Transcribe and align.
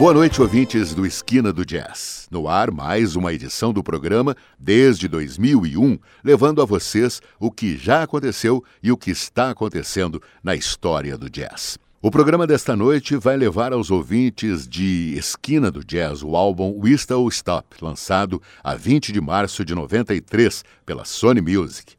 Boa 0.00 0.14
noite, 0.14 0.40
ouvintes 0.40 0.94
do 0.94 1.04
Esquina 1.04 1.52
do 1.52 1.62
Jazz. 1.62 2.26
No 2.30 2.48
ar, 2.48 2.70
mais 2.70 3.16
uma 3.16 3.34
edição 3.34 3.70
do 3.70 3.82
programa 3.82 4.34
desde 4.58 5.06
2001, 5.06 5.98
levando 6.24 6.62
a 6.62 6.64
vocês 6.64 7.20
o 7.38 7.50
que 7.50 7.76
já 7.76 8.02
aconteceu 8.02 8.64
e 8.82 8.90
o 8.90 8.96
que 8.96 9.10
está 9.10 9.50
acontecendo 9.50 10.22
na 10.42 10.56
história 10.56 11.18
do 11.18 11.28
jazz. 11.28 11.78
O 12.00 12.10
programa 12.10 12.46
desta 12.46 12.74
noite 12.74 13.14
vai 13.14 13.36
levar 13.36 13.74
aos 13.74 13.90
ouvintes 13.90 14.66
de 14.66 15.12
Esquina 15.18 15.70
do 15.70 15.84
Jazz 15.84 16.22
o 16.22 16.34
álbum 16.34 16.80
Whistle 16.82 17.28
Stop, 17.28 17.76
lançado 17.82 18.40
a 18.64 18.74
20 18.74 19.12
de 19.12 19.20
março 19.20 19.66
de 19.66 19.74
93 19.74 20.64
pela 20.86 21.04
Sony 21.04 21.42
Music. 21.42 21.92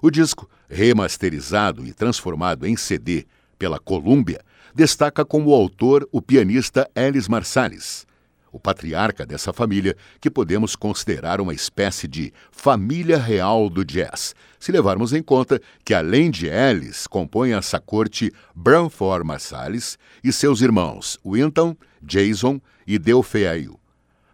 O 0.00 0.10
disco, 0.10 0.48
remasterizado 0.70 1.84
e 1.84 1.92
transformado 1.92 2.66
em 2.66 2.78
CD 2.78 3.26
pela 3.58 3.78
Columbia, 3.78 4.40
destaca 4.74 5.24
como 5.24 5.54
autor 5.54 6.08
o 6.10 6.22
pianista 6.22 6.90
Ellis 6.94 7.28
Marsalis, 7.28 8.06
o 8.52 8.60
patriarca 8.60 9.24
dessa 9.24 9.52
família, 9.52 9.96
que 10.20 10.30
podemos 10.30 10.76
considerar 10.76 11.40
uma 11.40 11.54
espécie 11.54 12.06
de 12.06 12.32
família 12.50 13.16
real 13.16 13.70
do 13.70 13.84
jazz, 13.84 14.34
se 14.60 14.70
levarmos 14.70 15.12
em 15.12 15.22
conta 15.22 15.60
que, 15.84 15.94
além 15.94 16.30
de 16.30 16.46
Ellis, 16.46 17.06
compõe 17.06 17.52
essa 17.52 17.80
corte 17.80 18.30
Branford 18.54 19.26
Marsalis 19.26 19.98
e 20.22 20.32
seus 20.32 20.60
irmãos 20.60 21.18
Winton, 21.24 21.74
Jason 22.02 22.60
e 22.86 22.98
Delfeail. 22.98 23.78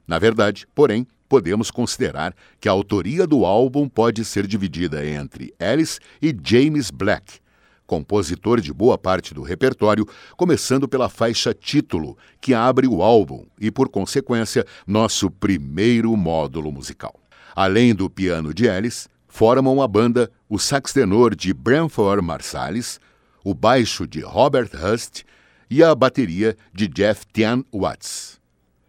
Na 0.06 0.18
verdade, 0.18 0.66
porém, 0.74 1.06
podemos 1.28 1.70
considerar 1.70 2.34
que 2.60 2.68
a 2.68 2.72
autoria 2.72 3.26
do 3.26 3.44
álbum 3.44 3.88
pode 3.88 4.24
ser 4.24 4.46
dividida 4.46 5.06
entre 5.06 5.54
Ellis 5.60 6.00
e 6.20 6.34
James 6.42 6.90
Black, 6.90 7.40
compositor 7.88 8.60
de 8.60 8.70
boa 8.70 8.98
parte 8.98 9.32
do 9.32 9.42
repertório, 9.42 10.06
começando 10.36 10.86
pela 10.86 11.08
faixa 11.08 11.54
título, 11.54 12.16
que 12.38 12.52
abre 12.52 12.86
o 12.86 13.02
álbum 13.02 13.46
e, 13.58 13.70
por 13.70 13.88
consequência, 13.88 14.64
nosso 14.86 15.30
primeiro 15.30 16.14
módulo 16.14 16.70
musical. 16.70 17.18
Além 17.56 17.94
do 17.94 18.10
piano 18.10 18.52
de 18.52 18.66
Ellis, 18.66 19.08
formam 19.26 19.80
a 19.80 19.88
banda 19.88 20.30
o 20.48 20.58
sax 20.58 20.92
tenor 20.92 21.34
de 21.34 21.54
Branford 21.54 22.22
Marsalis, 22.22 23.00
o 23.42 23.54
baixo 23.54 24.06
de 24.06 24.20
Robert 24.20 24.70
Hust 24.74 25.24
e 25.70 25.82
a 25.82 25.94
bateria 25.94 26.56
de 26.72 26.86
Jeff 26.88 27.24
Tian 27.32 27.64
Watts. 27.72 28.38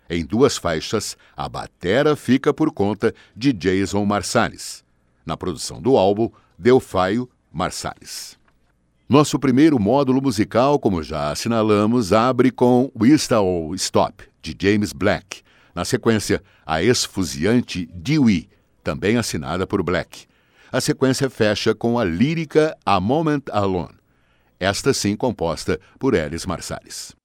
Em 0.09 0.25
duas 0.25 0.57
faixas, 0.57 1.15
a 1.37 1.47
batera 1.47 2.17
fica 2.17 2.53
por 2.53 2.71
conta 2.71 3.13
de 3.33 3.53
Jason 3.53 4.03
Marsalis. 4.05 4.83
Na 5.25 5.37
produção 5.37 5.81
do 5.81 5.95
álbum, 5.95 6.29
Delfaio 6.57 7.29
Marsalis. 7.51 8.38
Nosso 9.09 9.39
primeiro 9.39 9.79
módulo 9.79 10.21
musical, 10.21 10.77
como 10.77 11.01
já 11.01 11.31
assinalamos, 11.31 12.13
abre 12.13 12.51
com 12.51 12.91
Whistle 12.95 13.73
Stop, 13.73 14.23
de 14.39 14.55
James 14.61 14.93
Black. 14.93 15.41
Na 15.73 15.83
sequência, 15.83 16.43
a 16.63 16.83
esfuziante 16.83 17.89
Dewey, 17.91 18.47
também 18.83 19.17
assinada 19.17 19.65
por 19.65 19.81
Black. 19.81 20.27
A 20.71 20.79
sequência 20.79 21.27
fecha 21.27 21.73
com 21.73 21.97
a 21.97 22.03
lírica 22.05 22.77
A 22.85 22.99
Moment 22.99 23.41
Alone, 23.51 23.95
esta 24.59 24.93
sim 24.93 25.15
composta 25.15 25.79
por 25.97 26.13
Ellis 26.13 26.45
Marsalis. 26.45 27.15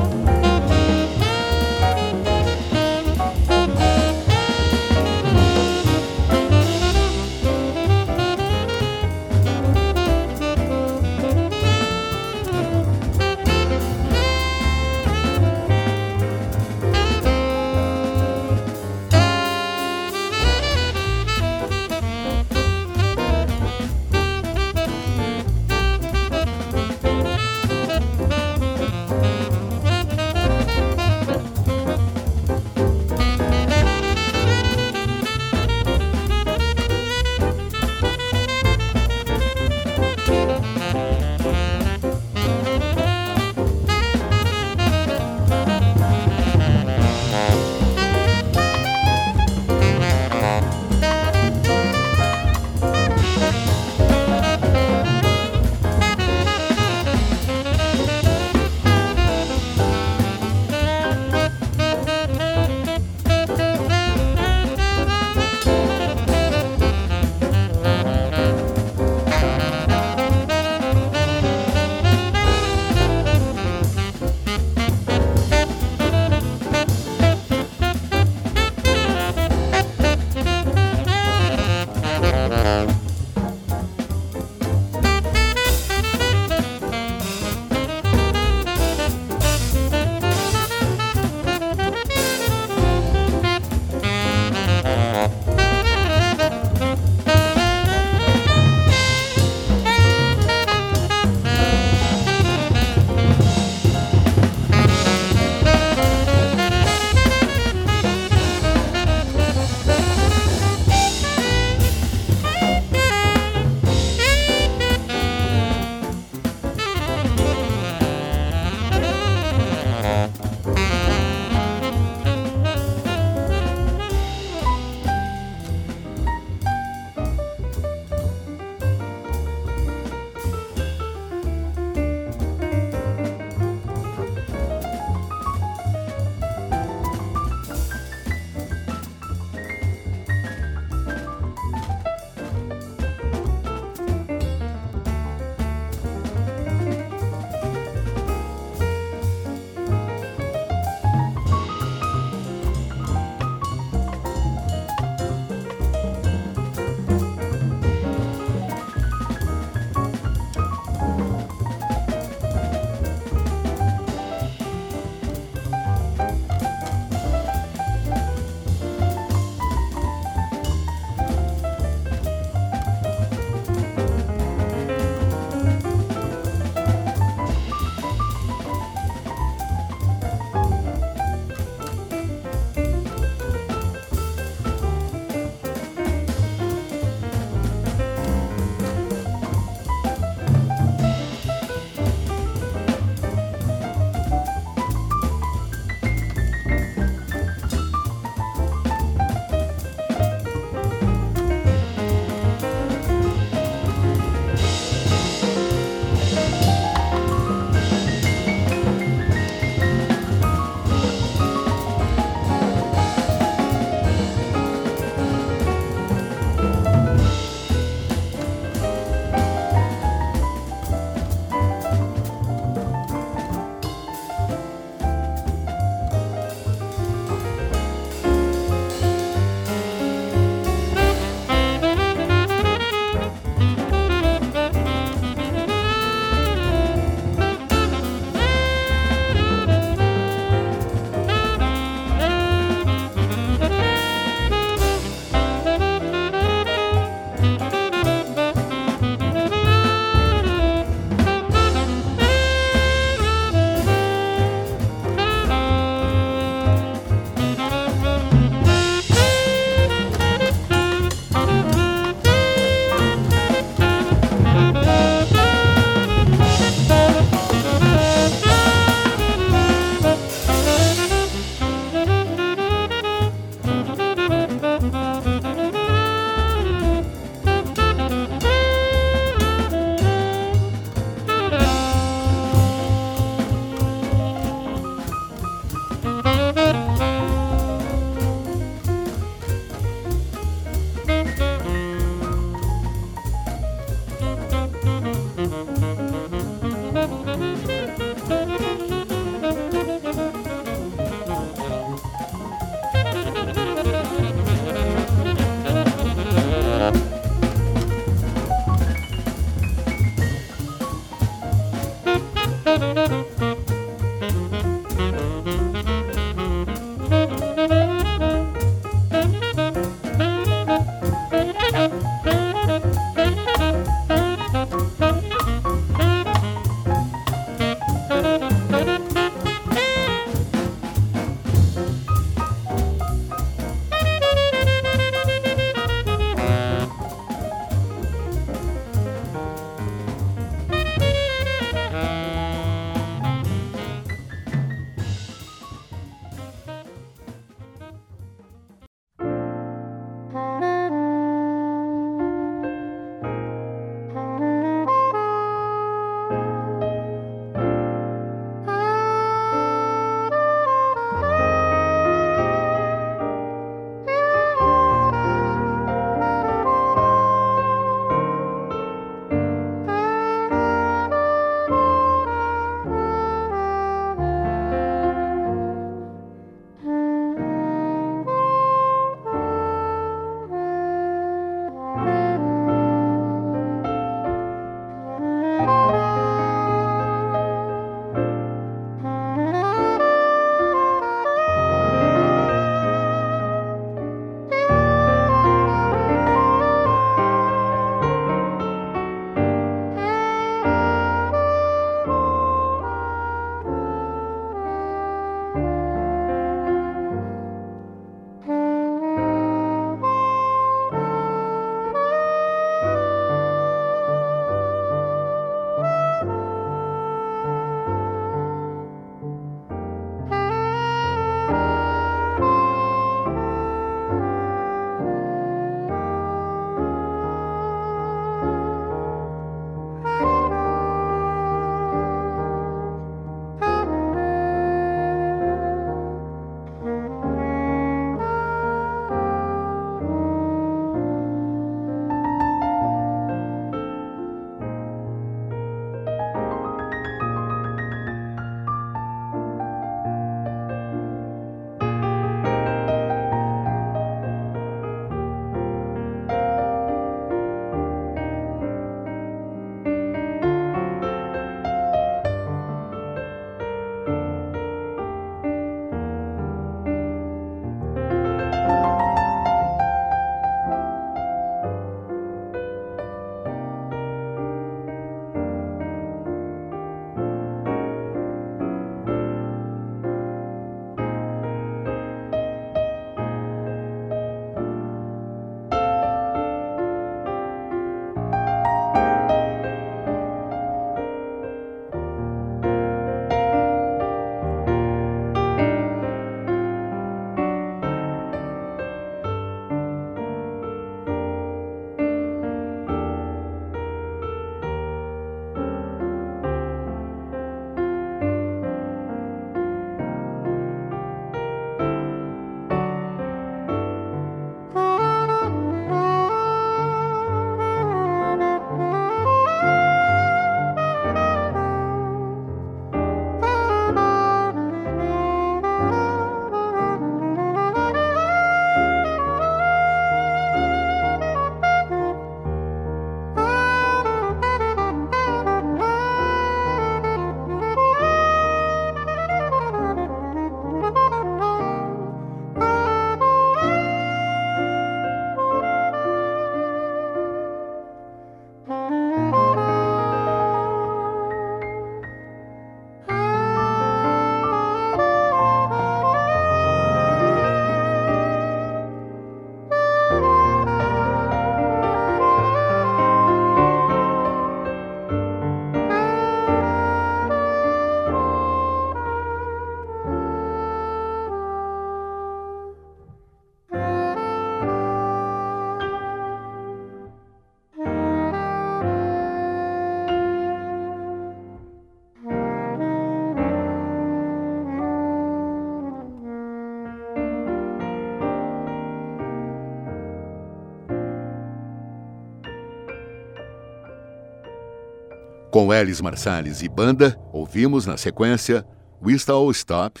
Com 595.62 595.72
Elis 595.72 596.00
Marsalis 596.00 596.60
e 596.60 596.68
banda, 596.68 597.16
ouvimos 597.32 597.86
na 597.86 597.96
sequência 597.96 598.66
We 599.00 599.16
All 599.28 599.48
Stop, 599.52 600.00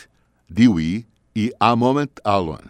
Dewey 0.50 1.06
e 1.36 1.52
A 1.60 1.76
Moment 1.76 2.10
Alone. 2.24 2.68